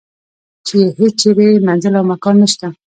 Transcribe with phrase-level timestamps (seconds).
[0.67, 2.67] چې یې هیچرې منزل او مکان نشته.